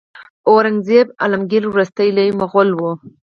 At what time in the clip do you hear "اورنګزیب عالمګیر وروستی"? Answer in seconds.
0.49-2.09